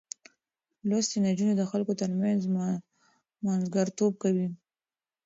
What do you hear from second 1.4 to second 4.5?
د خلکو ترمنځ منځګړتوب کوي.